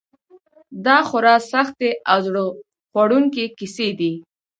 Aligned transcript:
دا 0.85 0.97
خورا 1.09 1.35
سختې 1.51 1.89
او 2.11 2.17
زړه 2.27 2.43
خوړونکې 2.91 3.45
کیسې 3.57 3.89
دي. 3.99 4.13